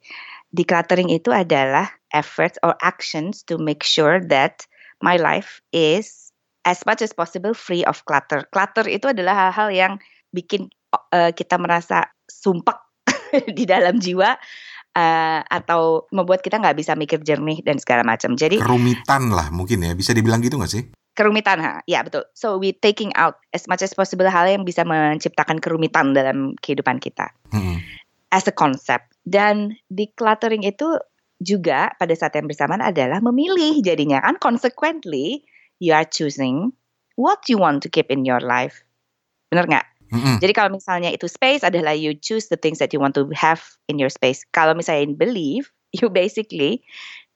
[0.52, 4.67] decluttering itu adalah efforts or actions to make sure that
[4.99, 6.36] my life is
[6.67, 8.43] as much as possible free of clutter.
[8.52, 9.93] Clutter itu adalah hal-hal yang
[10.36, 10.67] bikin
[11.15, 12.75] uh, kita merasa sumpek
[13.58, 14.36] di dalam jiwa
[14.99, 18.35] uh, atau membuat kita nggak bisa mikir jernih dan segala macam.
[18.35, 20.83] Jadi kerumitan lah mungkin ya bisa dibilang gitu nggak sih?
[21.15, 21.83] Kerumitan, ha?
[21.83, 22.23] ya betul.
[22.31, 27.03] So we taking out as much as possible hal yang bisa menciptakan kerumitan dalam kehidupan
[27.03, 27.31] kita.
[27.51, 27.83] Hmm.
[28.31, 31.01] As a concept dan decluttering itu
[31.39, 35.47] juga pada saat yang bersamaan adalah memilih jadinya kan consequently
[35.79, 36.75] you are choosing
[37.15, 38.83] what you want to keep in your life.
[39.51, 39.88] Benar nggak?
[40.10, 40.38] Mm-hmm.
[40.41, 43.62] Jadi kalau misalnya itu space adalah you choose the things that you want to have
[43.88, 44.45] in your space.
[44.54, 46.82] Kalau misalnya in belief, you basically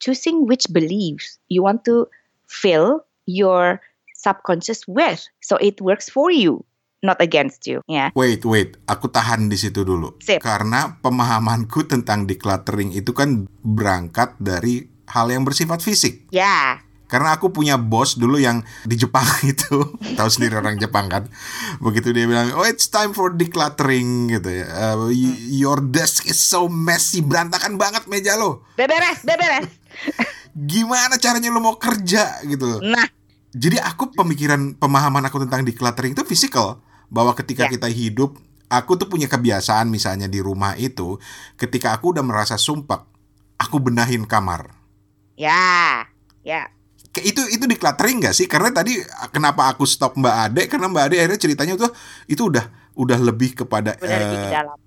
[0.02, 2.10] choosing which beliefs you want to
[2.50, 3.80] fill your
[4.14, 6.64] subconscious with, so it works for you.
[7.04, 7.84] not against you.
[7.86, 8.10] Ya.
[8.16, 10.16] Wait, wait, aku tahan di situ dulu.
[10.24, 10.40] Sip.
[10.40, 16.32] Karena pemahamanku tentang decluttering itu kan berangkat dari hal yang bersifat fisik.
[16.32, 16.80] Ya.
[17.14, 21.30] Karena aku punya bos dulu yang di Jepang itu, tahu sendiri orang Jepang kan.
[21.78, 24.66] Begitu dia bilang, "Oh, it's time for decluttering" gitu ya.
[24.98, 25.14] Uh,
[25.46, 28.66] your desk is so messy, berantakan banget meja lo.
[28.74, 29.70] Beberes, beberes.
[30.52, 32.82] Gimana caranya lo mau kerja gitu.
[32.82, 33.06] Nah,
[33.54, 37.78] Jadi aku pemikiran pemahaman aku tentang decluttering itu physical bahwa ketika Ya.
[37.78, 38.34] kita hidup
[38.66, 41.22] aku tuh punya kebiasaan misalnya di rumah itu
[41.54, 43.06] ketika aku udah merasa sumpek
[43.56, 44.74] aku benahin kamar.
[45.38, 46.02] ya.
[46.42, 46.66] Ya.
[47.22, 48.50] Itu itu decluttering gak sih?
[48.50, 48.98] Karena tadi
[49.30, 51.92] kenapa aku stop Mbak Ade karena Mbak Ade akhirnya ceritanya tuh
[52.26, 52.66] itu udah
[52.98, 54.78] udah lebih kepada Benar lebih ke eh, dalam.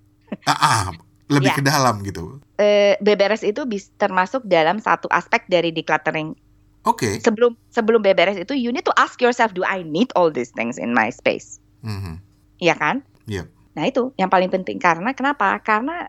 [0.42, 0.82] ah, ah,
[1.26, 1.56] lebih Ya.
[1.58, 2.38] ke dalam gitu.
[2.58, 6.34] Eh, beberes itu bis, termasuk dalam satu aspek dari decluttering.
[6.82, 7.18] Oke.
[7.18, 10.78] Sebelum sebelum beberes itu you need to ask yourself do I need all these things
[10.78, 11.58] in my space?
[11.82, 12.22] Mhm.
[12.58, 13.02] Iya kan?
[13.26, 13.46] Yep.
[13.74, 15.58] Nah itu yang paling penting karena kenapa?
[15.62, 16.06] Karena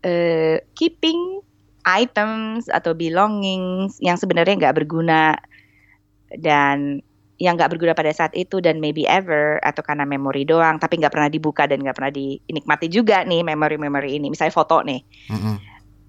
[0.00, 1.44] eh, keeping
[1.88, 5.40] items atau belongings yang sebenarnya nggak berguna
[6.36, 7.00] dan
[7.38, 11.14] yang nggak berguna pada saat itu dan maybe ever atau karena memori doang tapi nggak
[11.14, 15.54] pernah dibuka dan nggak pernah dinikmati juga nih memori-memori ini misalnya foto nih Mhm.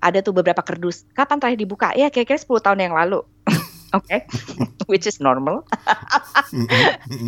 [0.01, 3.21] ada tuh beberapa kerdus kapan terakhir dibuka ya kira-kira 10 tahun yang lalu
[3.97, 4.17] oke
[4.89, 5.61] which is normal.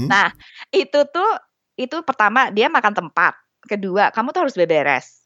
[0.10, 0.34] Nah,
[0.74, 1.30] itu tuh
[1.78, 3.38] itu pertama dia makan tempat.
[3.62, 5.21] Kedua, kamu tuh harus beberes.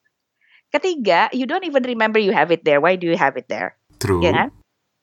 [0.76, 2.84] Ketiga, you don't even remember you have it there.
[2.84, 3.80] Why do you have it there?
[4.04, 4.20] True.
[4.20, 4.50] Ya kan?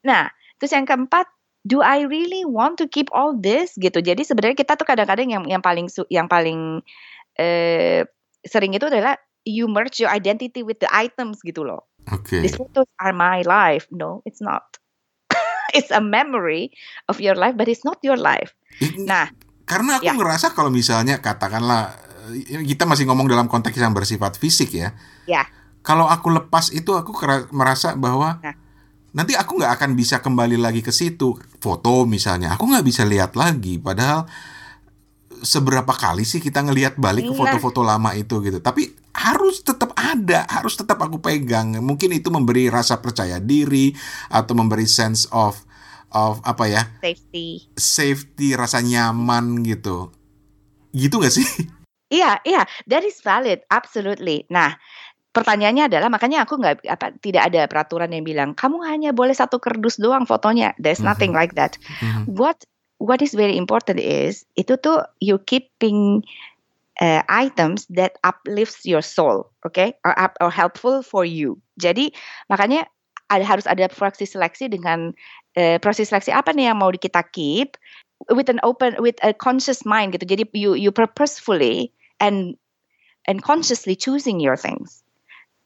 [0.05, 0.29] Nah,
[0.61, 1.25] terus yang keempat,
[1.65, 3.97] do I really want to keep all this gitu.
[4.03, 6.85] Jadi sebenarnya kita tuh kadang-kadang yang yang paling yang paling
[7.41, 8.05] eh,
[8.45, 9.17] sering itu adalah
[9.49, 11.89] you merge your identity with the items gitu loh.
[12.13, 12.43] Oke.
[12.43, 13.89] These photos are my life.
[13.89, 14.77] No, it's not.
[15.77, 16.75] it's a memory
[17.09, 18.53] of your life, but it's not your life.
[18.99, 19.31] Nah,
[19.63, 20.13] Karena aku Ya.
[20.13, 21.95] ngerasa kalau misalnya katakanlah
[22.35, 24.91] eh, kita masih ngomong dalam konteks yang bersifat fisik ya.
[25.23, 25.47] Ya.
[25.83, 27.11] Kalau aku lepas itu aku
[27.51, 28.55] merasa bahwa Nah.
[29.11, 31.35] nanti aku nggak akan bisa kembali lagi ke situ.
[31.59, 33.77] Foto misalnya, aku nggak bisa lihat lagi.
[33.77, 34.25] Padahal
[35.43, 37.39] seberapa kali sih kita ngelihat balik ke Iya.
[37.59, 38.63] foto-foto lama itu gitu.
[38.63, 41.75] Tapi harus tetap ada, harus tetap aku pegang.
[41.83, 43.91] Mungkin itu memberi rasa percaya diri
[44.31, 45.59] atau memberi sense of
[46.13, 46.83] of apa ya?
[47.01, 47.67] safety.
[47.75, 50.13] safety, rasa nyaman gitu.
[50.93, 51.45] Gitu gak sih?
[52.13, 54.45] Iya, iya, that is valid, absolutely.
[54.53, 54.77] Nah,
[55.33, 59.57] pertanyaannya adalah makanya aku nggak apa tidak ada peraturan yang bilang kamu hanya boleh satu
[59.57, 60.77] kerdus doang fotonya.
[60.77, 61.39] There's nothing Mhm.
[61.41, 61.81] like that.
[61.99, 62.37] Mhm.
[62.37, 62.63] What
[63.01, 66.23] what is very important is itu tuh you keeping
[67.01, 71.57] uh, items that uplifts your soul, okay, or up, or helpful for you.
[71.81, 72.13] Jadi
[72.47, 72.85] makanya
[73.33, 75.11] ada harus ada proses seleksi dengan
[75.57, 77.75] eh, proses seleksi apa nih yang mau kita keep
[78.29, 80.23] with an open with a conscious mind gitu.
[80.23, 81.91] Jadi you you purposefully
[82.21, 82.55] and
[83.27, 85.02] and consciously choosing your things.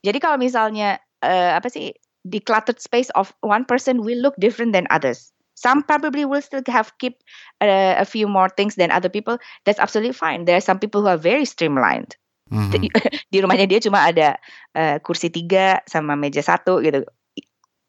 [0.07, 1.91] Jadi kalau misalnya eh, apa sih
[2.23, 5.35] decluttered space of one person will look different than others.
[5.57, 7.17] Some probably will still have keep
[7.65, 9.41] uh, a few more things than other people.
[9.65, 10.45] That's absolutely fine.
[10.45, 12.13] There are some people who are very streamlined.
[12.53, 12.87] Mhm.
[13.33, 14.37] Di rumahnya dia cuma ada
[14.77, 17.03] eh, kursi tiga sama meja satu gitu.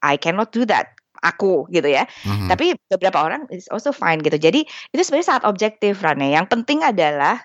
[0.01, 0.97] I cannot do that.
[1.21, 2.09] Aku gitu ya.
[2.25, 2.49] Mhm.
[2.49, 4.41] Tapi beberapa orang is also fine gitu.
[4.41, 6.33] Jadi itu sebenarnya sangat objektif Rane.
[6.33, 7.43] Yang penting adalah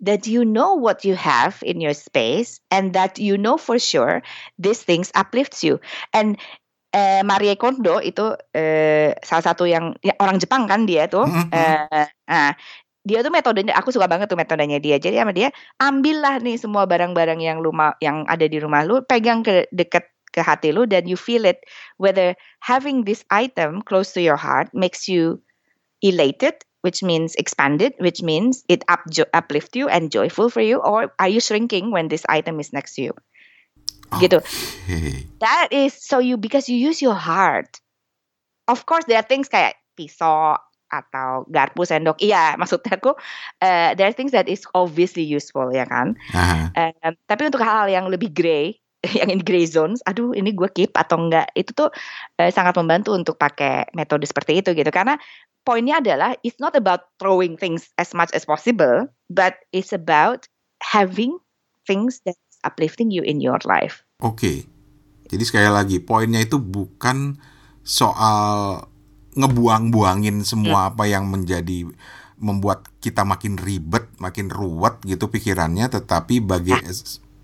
[0.00, 4.22] that you know what you have in your space and that you know for sure
[4.58, 5.78] these things uplifts you.
[6.12, 6.36] And
[6.94, 11.26] eh, Marie Kondo itu eh, salah satu yang ya, orang Jepang kan dia tuh.
[11.26, 11.50] Mhm.
[11.50, 12.52] Eh, nah,
[13.04, 14.96] dia tuh metodenya aku suka banget tuh metodenya dia.
[14.96, 15.52] Jadi sama dia
[15.82, 20.42] ambillah nih semua barang-barang yang lu yang ada di rumah lu, pegang ke dekat ke
[20.42, 21.62] hati lu dan you feel it
[22.02, 25.38] whether having this item close to your heart makes you
[26.02, 31.10] elated which means expanded which means it up uplift you and joyful for you or
[31.18, 33.14] are you shrinking when this item is next to you
[34.20, 35.24] gitu Oke.
[35.40, 37.80] that is so you because you use your heart
[38.68, 40.60] of course there are things kayak pisau
[40.92, 43.16] atau garpu sendok iya maksudnya aku
[43.58, 46.70] eh, there are things that is obviously useful ya kan Aha.
[46.74, 48.74] Em, tapi untuk hal-hal yang lebih grey,
[49.18, 51.90] yang in grey zones, aduh ini gue keep atau enggak, itu tuh
[52.40, 54.90] eh, sangat membantu untuk pakai metode seperti itu gitu.
[54.90, 55.14] Karena
[55.64, 60.46] poinnya adalah it's not about throwing things as much as possible, but it's about
[60.84, 61.40] having
[61.88, 64.04] things that's uplifting you in your life.
[64.20, 64.68] Oke.
[65.24, 67.40] Jadi sekali lagi poinnya itu bukan
[67.84, 68.80] soal
[69.34, 71.90] ngebuang-buangin semua apa yang menjadi
[72.38, 76.76] membuat kita makin ribet, makin ruwet gitu pikirannya, tetapi bagi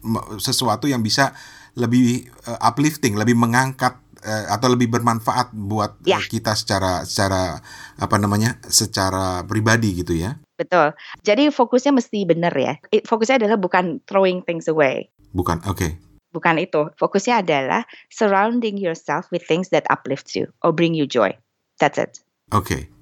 [0.04, 1.34] m- sesuatu yang bisa
[1.78, 6.20] lebih eh, uplifting, lebih mengangkat eh, atau lebih bermanfaat buat eh, Ya.
[6.20, 7.58] kita secara secara
[7.96, 8.56] apa namanya?
[8.68, 10.36] secara pribadi gitu ya.
[10.54, 10.92] betul.
[11.24, 12.76] Jadi fokusnya mesti benar ya.
[13.08, 15.08] Fokusnya adalah bukan throwing things away.
[15.32, 15.96] Bukan, oke.
[16.30, 16.92] Bukan itu.
[17.00, 21.32] Fokusnya adalah surrounding yourself with things that uplift you or bring you joy.
[21.80, 22.20] That's it.
[22.52, 22.92] Oke.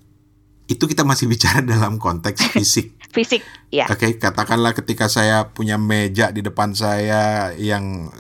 [0.71, 2.95] Itu kita masih bicara dalam konteks fisik.
[3.17, 3.41] Fisik,
[3.73, 3.89] ya.
[3.89, 8.13] Oke, katakanlah ketika saya punya meja di depan saya yang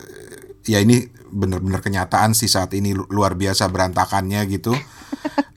[0.64, 4.73] ya ini benar-benar kenyataan sih saat ini lu- luar biasa berantakannya gitu.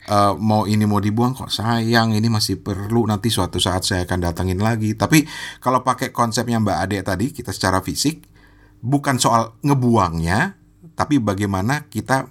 [0.02, 4.18] Eh, mau ini mau dibuang kok sayang ini masih perlu nanti suatu saat saya akan
[4.18, 4.98] datangin lagi.
[4.98, 5.22] Tapi
[5.62, 8.26] kalau pakai konsepnya Mbak Ade tadi kita secara fisik
[8.82, 10.58] bukan soal ngebuangnya,
[10.98, 12.26] tapi bagaimana kita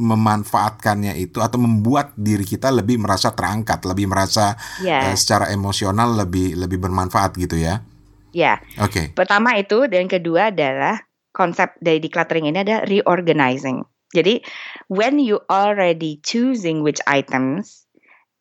[0.00, 6.16] memanfaatkannya itu atau membuat diri kita lebih merasa terangkat, lebih merasa Ya, eh, secara emosional
[6.16, 7.84] lebih lebih bermanfaat gitu ya.
[8.32, 8.56] ya.
[8.80, 9.12] Oke.
[9.12, 11.05] Pertama itu dan kedua adalah
[11.36, 13.84] konsep dari decluttering ini adalah reorganizing.
[14.16, 14.40] Jadi
[14.88, 17.84] when you already choosing which items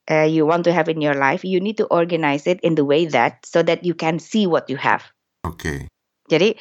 [0.07, 2.87] uh, you want to have in your life, you need to organize it in the
[2.87, 5.03] way that so that you can see what you have.
[5.43, 5.91] Oke.
[6.31, 6.55] Jadi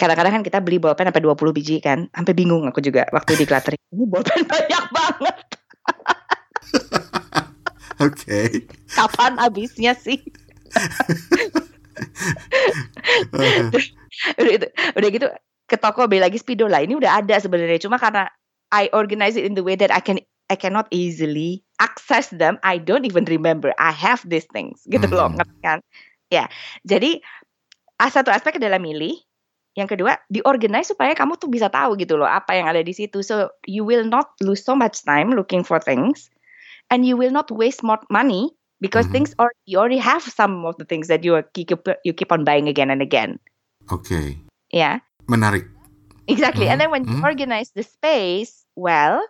[0.00, 3.82] kadang-kadang kan kita beli bolpen sampai 20 biji kan, sampai bingung aku juga waktu decluttering.
[3.96, 5.36] Ini bolpen banyak banget.
[8.06, 8.64] Oke.
[8.96, 10.24] Kapan habisnya sih?
[14.40, 15.28] udah, udah gitu
[15.70, 16.82] ke toko beli lagi spidol lah.
[16.82, 17.78] Ini udah ada sebenarnya.
[17.78, 18.26] Cuma karena
[18.74, 20.18] I organize it in the way that I can
[20.50, 23.70] I cannot easily access them I don't even remember.
[23.78, 24.82] I have these things.
[24.90, 25.38] Gitu loh Mhm.
[25.38, 25.78] ngerti kan?
[26.34, 26.50] Ya.
[26.82, 27.22] Jadi
[28.02, 29.14] satu aspek adalah milih.
[29.78, 33.22] Yang kedua diorganize supaya kamu tuh bisa tahu gitu loh apa yang ada di situ.
[33.22, 36.26] So you will not lose so much time looking for things.
[36.90, 38.50] And you will not waste more money
[38.82, 39.14] because Mhm.
[39.14, 41.70] things are you already have some of the things that you keep
[42.02, 43.38] you keep on buying again and again.
[43.86, 44.42] Oke.
[44.70, 45.70] yeah Menarik.
[46.26, 46.66] Exactly.
[46.66, 47.26] And Mhm, then when you mhm.
[47.26, 49.22] organize the space well,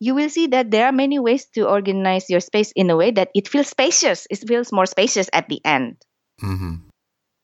[0.00, 3.12] you will see that there are many ways to organize your space in a way
[3.12, 4.24] that it feels spacious.
[4.32, 6.00] It feels more spacious at the end.
[6.42, 6.88] Mhm.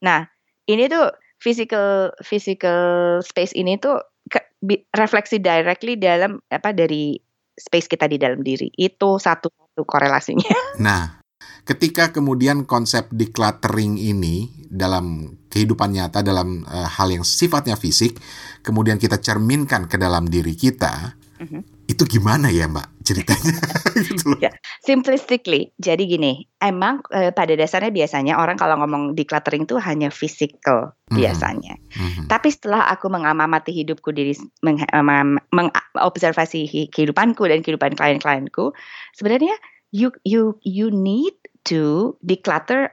[0.02, 0.26] Nah,
[0.66, 7.14] ini tuh physical physical space ini tuh ke- bi- refleksi directly dalam apa dari
[7.54, 8.70] space kita di dalam diri.
[8.74, 10.50] Itu satu satu korelasinya.
[10.82, 11.17] Nah,
[11.64, 18.16] ketika kemudian konsep decluttering ini dalam kehidupan nyata dalam eh, hal yang sifatnya fisik,
[18.60, 21.86] kemudian kita cerminkan ke dalam diri kita, Mhm.
[21.86, 22.98] itu gimana ya, Mbak?
[23.06, 23.54] Ceritanya
[24.10, 24.38] gitu loh.
[24.42, 24.50] Ya.
[24.82, 30.98] Simplistically, jadi gini, emang eh, pada dasarnya biasanya orang kalau ngomong decluttering tuh hanya physical
[31.08, 31.16] Mhm.
[31.16, 31.74] biasanya.
[31.94, 32.26] Mhm.
[32.26, 38.74] Tapi setelah aku mengamati hidupku diri meng, meng- mengobservasi hi- kehidupanku dan kehidupan klien-klienku,
[39.14, 39.54] sebenarnya
[39.92, 41.34] you you you need
[41.68, 42.92] to declutter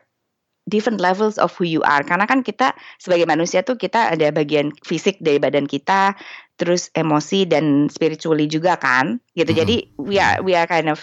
[0.66, 2.02] different levels of who you are.
[2.02, 6.18] Karena kan kita sebagai manusia tuh kita ada bagian fisik dari badan kita,
[6.58, 9.54] terus emosi dan spiritually juga kan, gitu.
[9.54, 9.60] Mhm.
[9.62, 11.00] Jadi we are we are kind of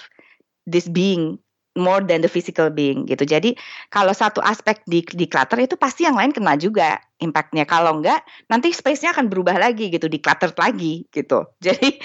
[0.66, 1.38] this being
[1.72, 3.24] more than the physical being gitu.
[3.24, 3.56] Jadi
[3.88, 7.64] kalau satu aspek di di clutter itu pasti yang lain kena juga impactnya.
[7.64, 8.20] Kalau enggak
[8.52, 11.48] nanti space-nya akan berubah lagi gitu, di clutter lagi gitu.
[11.64, 11.96] Jadi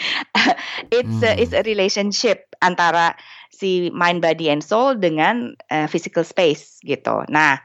[0.93, 1.41] it's a, Hmm.
[1.41, 3.17] it's a relationship antara
[3.51, 7.23] si mind, body, and soul dengan eh, physical space gitu.
[7.31, 7.59] Nah,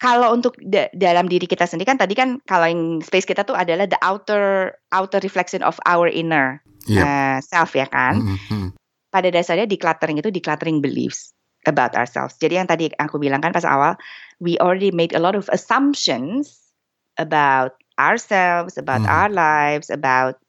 [0.00, 3.52] kalau untuk da- dalam diri kita sendiri kan tadi kan kalau yang space kita tuh
[3.52, 7.04] adalah the outer outer reflection of our inner Iya.
[7.04, 8.72] eh, self ya kan Mhm.
[9.12, 11.36] pada dasarnya decluttering itu decluttering beliefs
[11.68, 12.40] about ourselves.
[12.40, 14.00] Jadi yang tadi aku bilang kan pas awal,
[14.40, 16.72] we already made a lot of assumptions
[17.20, 19.12] about ourselves, about Mhm.
[19.12, 20.40] our lives, about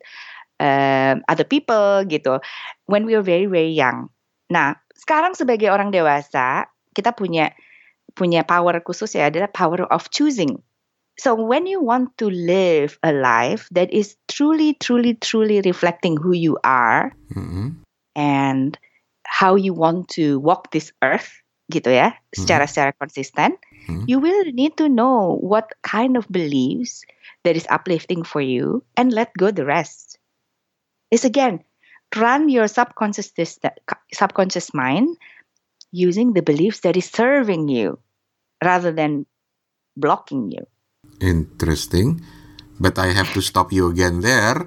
[0.63, 2.39] um, other people gitu.
[2.88, 4.08] When we were very very young.
[4.52, 7.56] Nah, sekarang sebagai orang dewasa, kita punya
[8.12, 10.60] punya power khusus ya adalah power of choosing.
[11.16, 16.36] So when you want to live a life that is truly truly truly reflecting who
[16.36, 17.80] you are, Mhm.
[18.20, 18.76] and
[19.24, 21.32] how you want to walk this earth
[21.72, 23.56] gitu ya secara secara konsisten
[23.88, 24.04] Hmm.
[24.12, 27.08] you will need to know what kind of beliefs
[27.48, 30.20] that is uplifting for you and let go the rest
[31.16, 31.64] is again
[32.15, 33.32] run your subconscious
[34.12, 35.15] subconscious mind
[35.91, 38.00] using the beliefs that is serving you
[38.63, 39.26] rather than
[39.95, 40.63] blocking you
[41.21, 42.21] Interesting.
[42.82, 44.65] But I have to stop you again there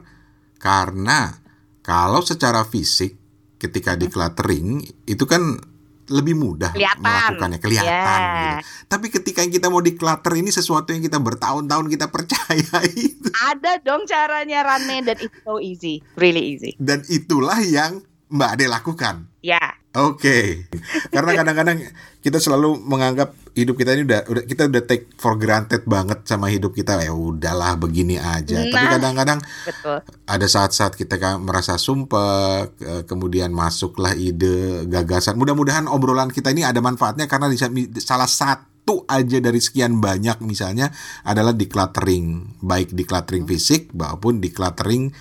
[0.62, 1.42] karena
[1.82, 3.18] kalau secara fisik
[3.58, 5.58] ketika decluttering itu kan
[6.06, 7.00] lebih mudah Kelihatan.
[7.00, 8.34] melakukannya kelihatan Ya.
[8.60, 8.66] gitu.
[8.86, 14.04] Tapi ketika kita mau declutter ini sesuatu yang kita bertahun-tahun kita percaya itu ada dong
[14.04, 19.16] caranya Rane dan it's so easy really easy dan itulah yang Mbak Ade lakukan.
[19.40, 19.60] ya
[19.94, 20.66] Oke,
[21.08, 21.78] karena kadang-kadang
[22.24, 26.48] kita selalu menganggap hidup kita ini udah, udah kita udah take for granted banget sama
[26.48, 28.64] hidup kita ya udahlah begini aja.
[28.64, 28.92] Tapi Nah.
[28.96, 30.00] kadang-kadang Betul.
[30.24, 32.64] ada saat-saat kita merasa sumpah,
[33.04, 35.36] kemudian masuklah ide, gagasan.
[35.36, 40.40] Mudah-mudahan obrolan kita ini ada manfaatnya karena di sa- salah satu aja dari sekian banyak
[40.40, 40.88] misalnya
[41.22, 45.12] adalah decluttering, baik decluttering fisik maupun decluttering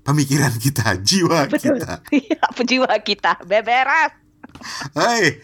[0.00, 1.76] pemikiran kita, jiwa Betul.
[1.76, 2.00] kita.
[2.16, 4.16] Iya, jiwa kita beberes.
[4.96, 5.38] Hei,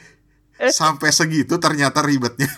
[0.68, 2.50] sampai segitu ternyata ribetnya.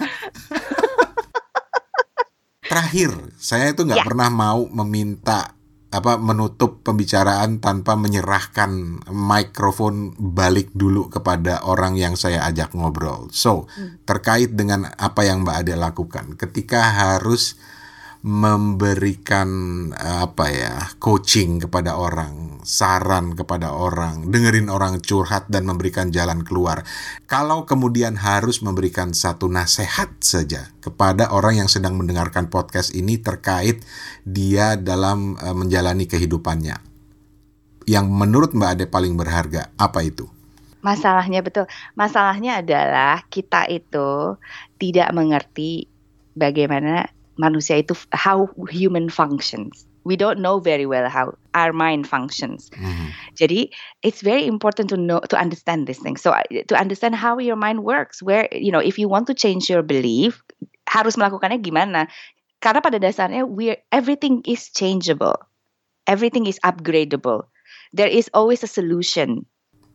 [2.61, 4.07] Terakhir, saya itu nggak Ya.
[4.07, 5.59] pernah mau meminta
[5.91, 13.27] apa menutup pembicaraan tanpa menyerahkan mikrofon balik dulu kepada orang yang saya ajak ngobrol.
[13.35, 13.67] So,
[14.07, 17.59] terkait dengan apa yang Mbak Ade lakukan ketika harus
[18.21, 19.49] memberikan
[19.97, 26.45] eh, apa ya coaching kepada orang, saran kepada orang, dengerin orang curhat dan memberikan jalan
[26.45, 26.85] keluar.
[27.25, 33.81] Kalau kemudian harus memberikan satu nasihat saja kepada orang yang sedang mendengarkan podcast ini terkait
[34.29, 36.77] dia dalam eh, menjalani kehidupannya.
[37.89, 40.29] Yang menurut Mbak Ade paling berharga, apa itu?
[40.85, 41.69] Masalahnya betul.
[41.97, 44.37] Masalahnya adalah kita itu
[44.81, 45.89] tidak mengerti
[46.37, 47.09] bagaimana
[47.41, 49.89] manusia itu how human functions.
[50.05, 52.73] We don't know very well how our mind functions.
[52.73, 53.13] Mhm.
[53.37, 53.73] Jadi
[54.05, 56.21] it's very important to know to understand this thing.
[56.21, 59.69] So to understand how your mind works, where you know if you want to change
[59.69, 60.41] your belief,
[60.89, 62.09] harus melakukannya gimana?
[62.61, 65.37] Karena pada dasarnya we everything is changeable,
[66.09, 67.49] everything is upgradable.
[67.93, 69.49] There is always a solution.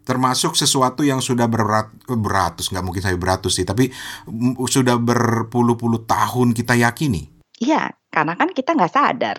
[0.05, 3.89] termasuk sesuatu yang sudah berat beratus nggak mungkin saya beratus sih tapi
[4.69, 9.37] sudah berpuluh-puluh tahun kita yakini Iya, karena kan kita nggak sadar.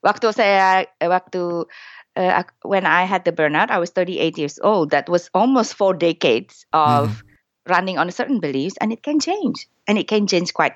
[0.00, 1.68] Waktu saya waktu
[2.16, 4.90] eh, ak- when I had the burnout, I was 38 years old.
[4.90, 7.72] That was almost four decades of mm-hmm.
[7.72, 10.74] running on certain beliefs, and it can change, and it can change quite.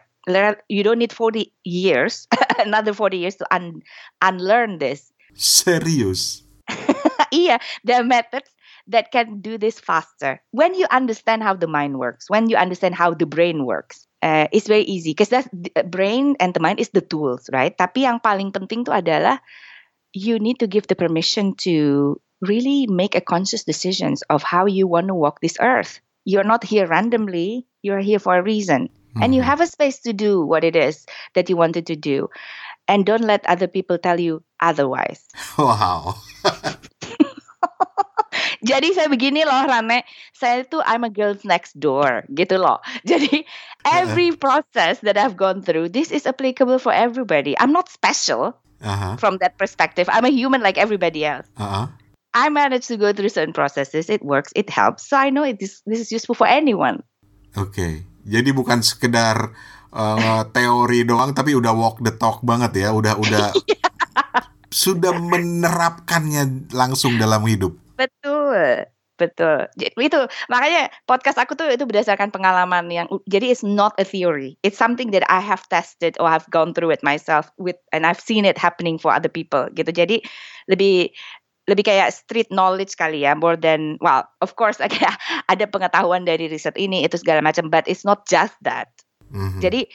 [0.69, 3.83] You don't need 40 years, another 40 years to un,
[4.25, 5.13] unlearn this.
[5.37, 6.41] Serious.
[7.33, 8.49] iya, there are methods
[8.89, 10.41] that can do this faster.
[10.53, 14.49] When you understand how the mind works, when you understand how the brain works, uh,
[14.51, 15.53] it's very easy because that
[15.93, 17.77] brain and the mind is the tools, right?
[17.77, 19.45] Tapi yang paling penting itu adalah
[20.17, 24.89] you need to give the permission to really make a conscious decisions of how you
[24.89, 26.01] want to walk this earth.
[26.25, 27.69] You're not here randomly.
[27.85, 28.89] You're here for a reason.
[29.21, 29.51] And you Mhm.
[29.53, 31.07] have a space to do what it is
[31.39, 32.33] that you wanted to do.
[32.89, 35.23] And don't let other people tell you otherwise.
[35.61, 36.19] wow
[38.65, 42.81] Jadi saya begini loh Rane, saya tuh I'm a girl's next door gitu loh.
[43.11, 43.45] Jadi
[43.85, 47.53] every process that I've gone through, this is applicable for everybody.
[47.61, 50.09] I'm not special Aha, from that perspective.
[50.09, 51.47] I'm a human like everybody else.
[51.61, 51.93] aha.
[52.35, 54.11] I managed to go through certain processes.
[54.11, 55.07] It works, it helps.
[55.07, 57.07] So I know it is this is useful for anyone.
[57.55, 57.87] oke
[58.27, 59.55] jadi bukan sekedar
[59.95, 63.55] eh, teori doang tapi udah walk the talk banget ya udah udah
[64.75, 68.34] sudah menerapkannya langsung dalam hidup Betul.
[69.15, 69.71] Betul.
[69.79, 74.59] Jadi itu makanya podcast aku tuh itu berdasarkan pengalaman yang jadi it's not a theory.
[74.67, 78.19] It's something that I have tested or have gone through it myself with and I've
[78.19, 79.95] seen it happening for other people gitu.
[79.95, 80.19] Jadi
[80.67, 81.15] lebih
[81.71, 85.15] lebih kayak street knowledge kali ya more than well of course kayak
[85.47, 88.91] ada pengetahuan dari riset ini itu segala macam but it's not just that.
[89.31, 89.63] Mhm.
[89.63, 89.87] Jadi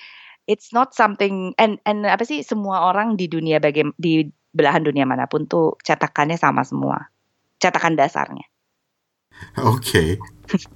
[0.48, 5.04] it's not something and and apa sih semua orang di dunia baga- di belahan dunia
[5.04, 7.12] mana pun tuh cetakannya sama semua.
[7.60, 8.48] Cetakan dasarnya.
[9.62, 10.20] Oke.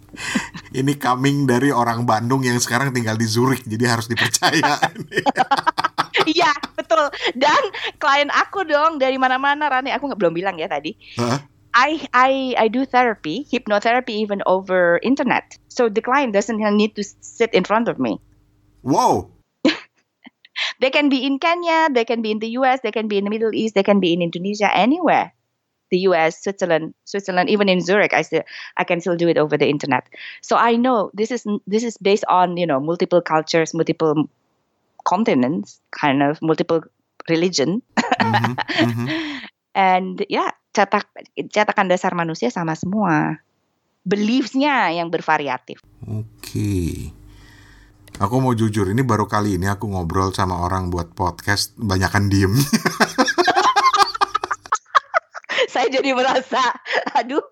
[0.79, 4.79] Ini coming dari orang Bandung yang sekarang tinggal di Zurich, jadi harus dipercaya.
[6.23, 7.11] Iya betul.
[7.35, 7.59] Dan
[7.99, 10.95] klien aku dong dari mana-mana Rani aku nggak belum bilang ya tadi.
[11.19, 11.43] Hah?
[11.75, 15.59] I I I do therapy, hypnotherapy even over internet.
[15.67, 18.23] So the client doesn't need to sit in front of me.
[18.83, 19.31] wow,
[20.79, 23.23] They can be in Kenya, they can be in the US, they can be in
[23.23, 25.33] the Middle East, they can be in Indonesia, anywhere.
[25.93, 28.41] The US, Switzerland, Switzerland, even in Zurich, I still
[28.73, 30.09] I can still do it over the internet.
[30.41, 34.25] So I know this is this is based on you know multiple cultures, multiple
[35.05, 36.81] continents, kind of multiple
[37.29, 37.85] religion,
[38.17, 39.05] Mhm, mhm.
[39.77, 41.05] and ya cetak
[41.53, 43.37] cetakan dasar manusia sama semua.
[44.03, 45.79] Beliefsnya yang bervariatif.
[46.03, 47.13] Oke.
[48.21, 52.53] Aku mau jujur, ini baru kali ini aku ngobrol sama orang buat podcast, banyakan diem.
[55.83, 56.63] Saya jadi merasa,
[57.11, 57.43] aduh,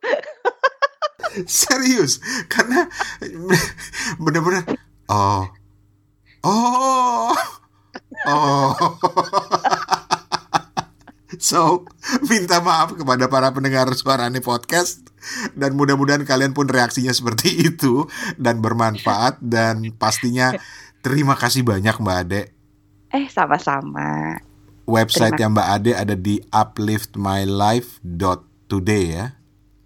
[1.51, 2.87] Serius, karena
[4.23, 4.63] bener-bener,
[5.11, 5.51] oh,
[6.47, 7.35] oh,
[8.31, 8.71] oh.
[11.43, 11.83] So,
[12.31, 15.03] minta maaf kepada para pendengar suarane podcast
[15.51, 18.07] dan mudah-mudahan kalian pun reaksinya seperti itu
[18.39, 20.55] dan bermanfaat dan pastinya
[21.03, 22.41] terima kasih banyak Mbak Ade.
[23.11, 24.39] Eh, sama-sama.
[24.91, 29.25] Website yang Mbak Ade ada di upliftmylife.today ya.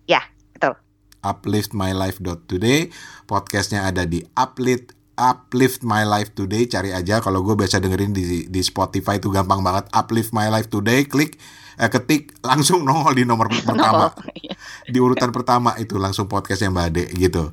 [0.06, 0.74] Ya, betul.
[1.22, 2.90] upliftmylife.today
[3.24, 8.46] podcastnya ada di uplift uplift my life today cari aja kalau gue biasa dengerin di
[8.46, 11.40] di Spotify itu gampang banget uplift my life today klik
[11.76, 14.54] eh, ketik langsung nongol di nomor pertama Iya.
[14.86, 17.50] di urutan pertama itu langsung podcastnya Mbak Ade gitu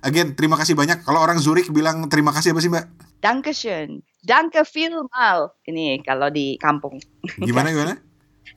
[0.00, 2.86] again terima kasih banyak kalau orang Zurich bilang terima kasih apa sih Mbak
[3.20, 4.00] Dankeschön.
[4.20, 5.56] Danke vielmal.
[5.64, 7.00] Ini kalau di kampung.
[7.40, 7.92] gimana gimana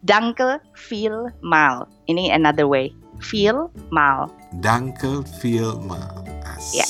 [0.04, 1.88] Danke vielmal.
[2.12, 2.92] Ini another way.
[3.24, 4.28] Vielmal.
[4.60, 6.28] Danke vielmal
[6.76, 6.84] Ya.
[6.84, 6.88] asik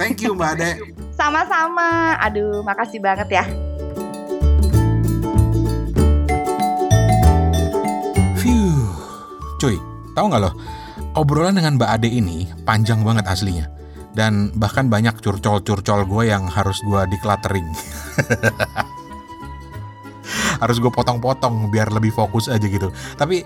[0.00, 0.70] thank you Mbak Ade
[1.20, 2.16] Sama-sama.
[2.24, 3.44] Aduh, makasih banget ya.
[8.40, 8.72] Phew.
[9.60, 9.76] Cuy,
[10.16, 10.50] tahu nggak lo?
[11.14, 13.68] Obrolan dengan Mbak Ade ini panjang banget aslinya.
[14.14, 17.66] Dan bahkan banyak curcol-curcol gue yang harus gue decluttering.
[20.62, 22.88] harus gue potong-potong biar lebih fokus aja gitu.
[23.18, 23.42] Tapi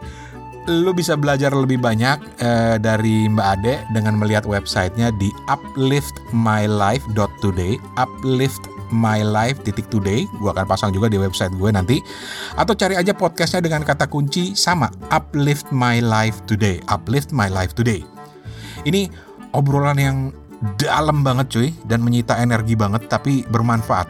[0.69, 10.21] lu bisa belajar lebih banyak eh, dari Mbak Ade dengan melihat websitenya di upliftmylife.today upliftmylife.today
[10.29, 12.05] gue akan pasang juga di website gue nanti
[12.61, 17.73] atau cari aja podcastnya dengan kata kunci sama uplift my life today uplift my life
[17.73, 18.05] today
[18.85, 19.09] ini
[19.57, 20.37] obrolan yang
[20.79, 24.09] dalam banget cuy dan menyita energi banget tapi bermanfaat.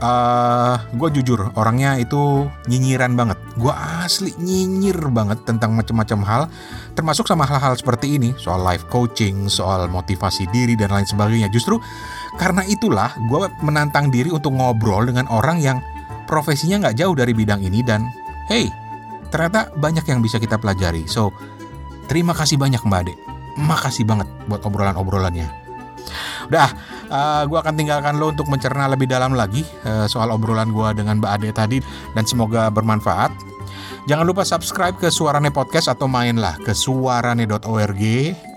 [0.00, 3.36] Eh gue jujur orangnya itu nyinyiran banget.
[3.60, 6.42] Gue asli nyinyir banget tentang macam-macam hal
[6.96, 11.52] termasuk sama hal-hal seperti ini soal life coaching soal motivasi diri dan lain sebagainya.
[11.52, 11.76] Justru
[12.40, 15.84] karena itulah gue menantang diri untuk ngobrol dengan orang yang
[16.24, 18.08] profesinya nggak jauh dari bidang ini dan
[18.48, 18.72] hey
[19.28, 21.04] ternyata banyak yang bisa kita pelajari.
[21.04, 21.32] So
[22.08, 25.48] terima kasih banyak mbak Ade makasih banget buat obrolan-obrolannya
[26.50, 26.68] udah
[27.46, 31.32] gue akan tinggalkan lo untuk mencerna lebih dalam lagi eh, soal obrolan gue dengan mbak
[31.38, 31.78] Ade tadi
[32.14, 33.30] dan semoga bermanfaat
[34.08, 38.02] Jangan lupa subscribe ke Suarane Podcast atau mainlah ke suarane.org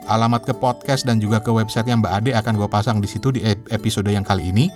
[0.07, 3.31] alamat ke podcast dan juga ke website yang Mbak Ade akan gue pasang di situ
[3.31, 4.67] di ep- episode yang kali ini.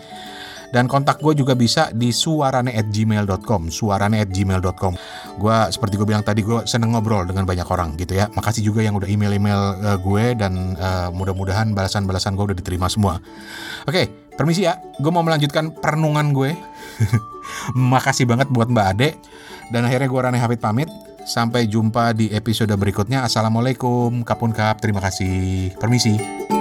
[0.67, 4.93] Dan kontak gue juga bisa di suarane@gmail.com, suarane@gmail.com.
[5.39, 8.27] Gue seperti gue bilang tadi gue seneng ngobrol dengan banyak orang gitu ya.
[8.35, 13.19] Makasih juga yang udah email-email eh, gue dan eh, mudah-mudahan balasan-balasan gue udah diterima semua.
[13.87, 14.75] Oke, permisi ya.
[14.99, 16.51] Gue mau melanjutkan perenungan gue.
[17.95, 19.09] Makasih banget buat Mbak Ade.
[19.71, 20.91] Dan akhirnya gue Rane Hafid pamit.
[21.27, 23.27] Sampai jumpa di episode berikutnya.
[23.27, 24.23] Assalamualaikum.
[24.23, 24.79] Kapun kap.
[24.79, 25.75] Terima kasih.
[25.75, 26.56] Permisi.